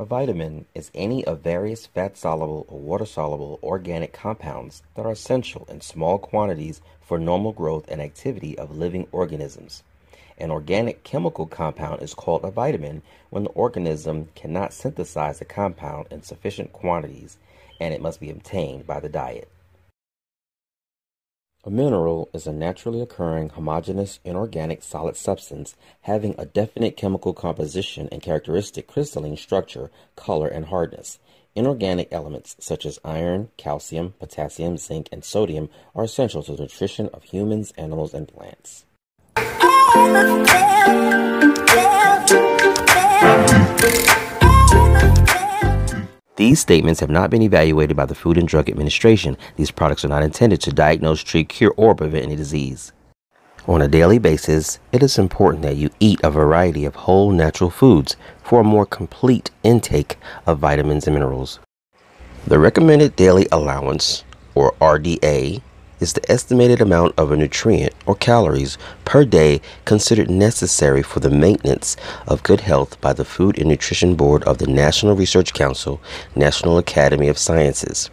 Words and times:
A 0.00 0.06
vitamin 0.06 0.64
is 0.74 0.90
any 0.94 1.26
of 1.26 1.40
various 1.40 1.84
fat-soluble 1.84 2.64
or 2.70 2.78
water-soluble 2.78 3.60
organic 3.62 4.14
compounds 4.14 4.82
that 4.94 5.04
are 5.04 5.12
essential 5.12 5.66
in 5.68 5.82
small 5.82 6.16
quantities 6.16 6.80
for 7.02 7.18
normal 7.18 7.52
growth 7.52 7.84
and 7.86 8.00
activity 8.00 8.56
of 8.56 8.74
living 8.74 9.08
organisms. 9.12 9.82
An 10.38 10.50
organic 10.50 11.04
chemical 11.04 11.44
compound 11.44 12.00
is 12.00 12.14
called 12.14 12.44
a 12.44 12.50
vitamin 12.50 13.02
when 13.28 13.44
the 13.44 13.50
organism 13.50 14.30
cannot 14.34 14.72
synthesize 14.72 15.38
the 15.38 15.44
compound 15.44 16.06
in 16.10 16.22
sufficient 16.22 16.72
quantities 16.72 17.36
and 17.78 17.92
it 17.92 18.00
must 18.00 18.20
be 18.20 18.30
obtained 18.30 18.86
by 18.86 19.00
the 19.00 19.10
diet. 19.10 19.50
A 21.62 21.70
mineral 21.70 22.30
is 22.32 22.46
a 22.46 22.54
naturally 22.54 23.02
occurring 23.02 23.50
homogeneous 23.50 24.18
inorganic 24.24 24.82
solid 24.82 25.14
substance 25.14 25.76
having 26.02 26.34
a 26.38 26.46
definite 26.46 26.96
chemical 26.96 27.34
composition 27.34 28.08
and 28.10 28.22
characteristic 28.22 28.86
crystalline 28.86 29.36
structure, 29.36 29.90
color, 30.16 30.48
and 30.48 30.66
hardness. 30.66 31.18
Inorganic 31.54 32.08
elements 32.10 32.56
such 32.60 32.86
as 32.86 32.98
iron, 33.04 33.50
calcium, 33.58 34.14
potassium, 34.18 34.78
zinc, 34.78 35.10
and 35.12 35.22
sodium 35.22 35.68
are 35.94 36.04
essential 36.04 36.42
to 36.44 36.56
the 36.56 36.62
nutrition 36.62 37.10
of 37.12 37.24
humans, 37.24 37.74
animals, 37.76 38.14
and 38.14 38.26
plants. 38.26 38.86
These 46.40 46.60
statements 46.60 47.00
have 47.00 47.10
not 47.10 47.28
been 47.28 47.42
evaluated 47.42 47.98
by 47.98 48.06
the 48.06 48.14
Food 48.14 48.38
and 48.38 48.48
Drug 48.48 48.70
Administration. 48.70 49.36
These 49.56 49.70
products 49.70 50.06
are 50.06 50.08
not 50.08 50.22
intended 50.22 50.62
to 50.62 50.72
diagnose, 50.72 51.22
treat, 51.22 51.50
cure, 51.50 51.74
or 51.76 51.94
prevent 51.94 52.24
any 52.24 52.34
disease. 52.34 52.92
On 53.66 53.82
a 53.82 53.88
daily 53.88 54.18
basis, 54.18 54.78
it 54.90 55.02
is 55.02 55.18
important 55.18 55.60
that 55.64 55.76
you 55.76 55.90
eat 56.00 56.18
a 56.24 56.30
variety 56.30 56.86
of 56.86 56.94
whole 56.94 57.30
natural 57.30 57.68
foods 57.68 58.16
for 58.42 58.62
a 58.62 58.64
more 58.64 58.86
complete 58.86 59.50
intake 59.62 60.16
of 60.46 60.60
vitamins 60.60 61.06
and 61.06 61.12
minerals. 61.12 61.60
The 62.46 62.58
recommended 62.58 63.16
daily 63.16 63.46
allowance, 63.52 64.24
or 64.54 64.72
RDA, 64.80 65.60
is 66.00 66.14
the 66.14 66.32
estimated 66.32 66.80
amount 66.80 67.14
of 67.16 67.30
a 67.30 67.36
nutrient 67.36 67.94
or 68.06 68.14
calories 68.14 68.78
per 69.04 69.24
day 69.24 69.60
considered 69.84 70.30
necessary 70.30 71.02
for 71.02 71.20
the 71.20 71.30
maintenance 71.30 71.96
of 72.26 72.42
good 72.42 72.60
health 72.60 73.00
by 73.00 73.12
the 73.12 73.24
Food 73.24 73.58
and 73.58 73.68
Nutrition 73.68 74.14
Board 74.16 74.42
of 74.44 74.58
the 74.58 74.66
National 74.66 75.14
Research 75.14 75.52
Council, 75.52 76.00
National 76.34 76.78
Academy 76.78 77.28
of 77.28 77.38
Sciences. 77.38 78.10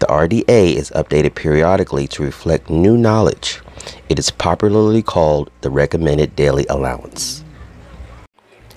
The 0.00 0.06
RDA 0.06 0.74
is 0.74 0.90
updated 0.90 1.34
periodically 1.34 2.08
to 2.08 2.22
reflect 2.24 2.68
new 2.68 2.96
knowledge. 2.96 3.60
It 4.08 4.18
is 4.18 4.30
popularly 4.30 5.02
called 5.02 5.50
the 5.60 5.70
Recommended 5.70 6.34
Daily 6.36 6.66
Allowance. 6.68 7.44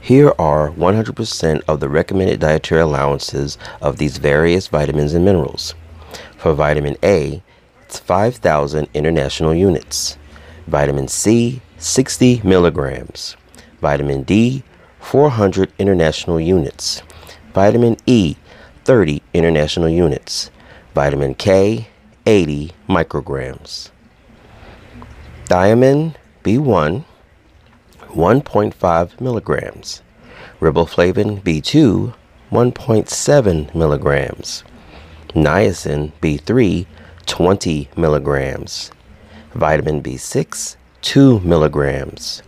Here 0.00 0.32
are 0.38 0.70
100% 0.70 1.62
of 1.68 1.80
the 1.80 1.88
recommended 1.90 2.40
dietary 2.40 2.80
allowances 2.80 3.58
of 3.82 3.98
these 3.98 4.16
various 4.16 4.68
vitamins 4.68 5.12
and 5.12 5.22
minerals. 5.22 5.74
For 6.38 6.54
vitamin 6.54 6.96
A, 7.02 7.42
5,000 7.96 8.88
international 8.92 9.54
units. 9.54 10.18
Vitamin 10.66 11.08
C, 11.08 11.62
60 11.78 12.42
milligrams. 12.44 13.36
Vitamin 13.80 14.24
D, 14.24 14.62
400 15.00 15.72
international 15.78 16.40
units. 16.40 17.02
Vitamin 17.54 17.96
E, 18.06 18.36
30 18.84 19.22
international 19.32 19.88
units. 19.88 20.50
Vitamin 20.94 21.34
K, 21.34 21.88
80 22.26 22.72
micrograms. 22.88 23.90
Thiamine 25.46 26.14
B1, 26.44 27.04
1.5 28.08 29.20
milligrams. 29.20 30.02
Riboflavin 30.60 31.40
B2, 31.42 32.12
1.7 32.50 33.74
milligrams. 33.74 34.64
Niacin 35.34 36.12
B3, 36.20 36.86
20 37.28 37.90
milligrams. 37.94 38.90
Vitamin 39.54 40.02
B6, 40.02 40.76
2 41.02 41.40
milligrams. 41.40 42.42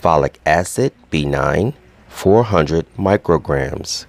Folic 0.00 0.36
acid, 0.46 0.92
B9, 1.10 1.74
400 2.08 2.86
micrograms. 2.96 4.04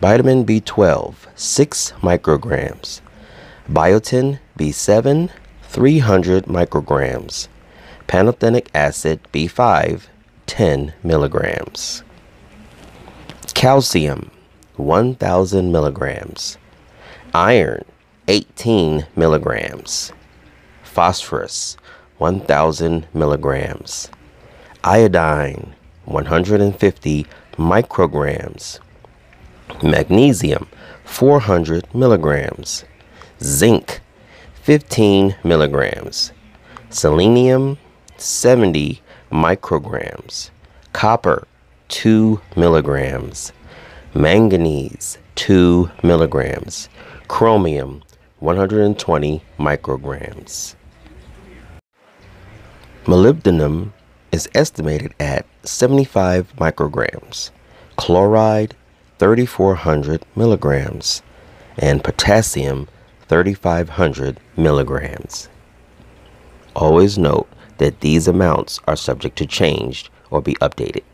Vitamin 0.00 0.44
B12, 0.44 1.14
6 1.36 1.92
micrograms. 2.00 3.00
Biotin, 3.70 4.40
B7, 4.58 5.30
300 5.62 6.46
micrograms. 6.46 7.48
Pantothenic 8.08 8.68
acid, 8.74 9.20
B5, 9.32 10.06
10 10.46 10.94
milligrams. 11.02 12.02
Calcium, 13.54 14.30
1000 14.76 15.70
milligrams. 15.70 16.58
Iron, 17.34 17.84
18 18.26 19.06
milligrams. 19.16 20.10
Phosphorus, 20.82 21.76
1000 22.18 23.06
milligrams. 23.12 24.08
Iodine, 24.82 25.74
150 26.06 27.26
micrograms. 27.58 28.78
Magnesium, 29.82 30.66
400 31.04 31.94
milligrams. 31.94 32.84
Zinc, 33.42 34.00
15 34.54 35.36
milligrams. 35.44 36.32
Selenium, 36.88 37.76
70 38.16 39.02
micrograms. 39.30 40.50
Copper, 40.94 41.46
2 41.88 42.40
milligrams. 42.56 43.52
Manganese, 44.14 45.18
2 45.34 45.90
milligrams. 46.02 46.88
Chromium, 47.28 48.02
120 48.44 49.42
micrograms. 49.58 50.74
Molybdenum 53.06 53.92
is 54.32 54.50
estimated 54.54 55.14
at 55.18 55.46
75 55.62 56.52
micrograms, 56.56 57.50
chloride 57.96 58.76
3400 59.18 60.26
milligrams, 60.36 61.22
and 61.78 62.04
potassium 62.04 62.86
3500 63.28 64.38
milligrams. 64.58 65.48
Always 66.76 67.16
note 67.16 67.48
that 67.78 68.00
these 68.00 68.28
amounts 68.28 68.78
are 68.86 68.94
subject 68.94 69.38
to 69.38 69.46
change 69.46 70.10
or 70.30 70.42
be 70.42 70.54
updated. 70.56 71.04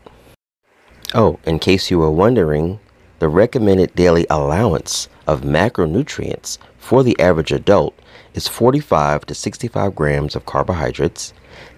Oh, 1.13 1.39
in 1.45 1.59
case 1.59 1.89
you 1.89 1.97
were 1.99 2.11
wondering, 2.11 2.81
the 3.19 3.29
recommended 3.29 3.95
daily 3.95 4.25
allowance 4.29 5.07
of 5.27 5.43
macronutrients 5.43 6.57
for 6.81 7.03
the 7.03 7.17
average 7.19 7.51
adult 7.53 7.97
is 8.33 8.47
45 8.47 9.25
to 9.27 9.33
65 9.33 9.95
grams 9.95 10.35
of 10.35 10.45
carbohydrates, 10.45 11.33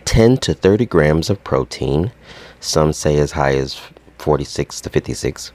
10 0.06 0.38
to 0.38 0.54
30 0.54 0.86
grams 0.86 1.30
of 1.30 1.44
protein, 1.44 2.12
some 2.60 2.94
say 2.94 3.20
as 3.20 3.34
high 3.34 3.56
as 3.56 3.80
46 4.18 4.82
to 4.82 4.90
56, 4.90 5.52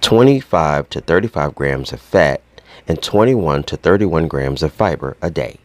25 0.00 0.88
to 0.88 1.00
35 1.00 1.54
grams 1.54 1.92
of 1.92 2.00
fat, 2.00 2.40
and 2.88 3.02
21 3.02 3.64
to 3.64 3.76
31 3.76 4.28
grams 4.28 4.62
of 4.62 4.72
fiber 4.72 5.16
a 5.20 5.30
day. 5.30 5.58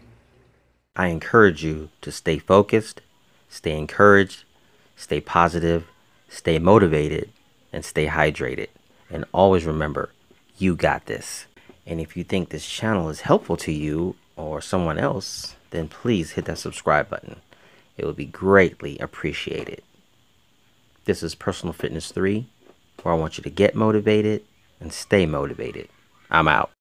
I 0.95 1.07
encourage 1.07 1.63
you 1.63 1.89
to 2.01 2.11
stay 2.11 2.39
focused, 2.39 3.01
stay 3.49 3.77
encouraged, 3.77 4.43
stay 4.95 5.21
positive, 5.21 5.85
stay 6.27 6.59
motivated, 6.59 7.29
and 7.71 7.85
stay 7.85 8.07
hydrated. 8.07 8.67
And 9.09 9.25
always 9.33 9.65
remember, 9.65 10.09
you 10.57 10.75
got 10.75 11.05
this. 11.05 11.46
And 11.87 12.01
if 12.01 12.17
you 12.17 12.25
think 12.25 12.49
this 12.49 12.67
channel 12.67 13.09
is 13.09 13.21
helpful 13.21 13.55
to 13.57 13.71
you 13.71 14.15
or 14.35 14.59
someone 14.61 14.99
else, 14.99 15.55
then 15.71 15.87
please 15.87 16.31
hit 16.31 16.45
that 16.45 16.57
subscribe 16.57 17.09
button. 17.09 17.37
It 17.95 18.05
would 18.05 18.17
be 18.17 18.25
greatly 18.25 18.99
appreciated. 18.99 19.81
This 21.05 21.23
is 21.23 21.33
Personal 21.33 21.71
Fitness 21.71 22.11
3, 22.11 22.45
where 23.01 23.15
I 23.15 23.17
want 23.17 23.37
you 23.37 23.43
to 23.43 23.49
get 23.49 23.73
motivated 23.73 24.43
and 24.81 24.91
stay 24.91 25.25
motivated. 25.25 25.87
I'm 26.29 26.49
out. 26.49 26.71